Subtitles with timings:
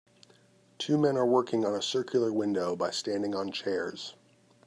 [0.79, 4.15] Two men are working on a circular window by standing on chairs